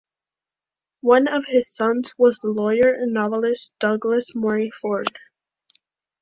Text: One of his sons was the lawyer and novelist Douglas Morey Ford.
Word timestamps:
One 1.01 1.27
of 1.27 1.45
his 1.45 1.69
sons 1.71 2.15
was 2.17 2.39
the 2.39 2.47
lawyer 2.49 2.91
and 2.91 3.13
novelist 3.13 3.75
Douglas 3.79 4.33
Morey 4.33 4.71
Ford. 4.81 5.15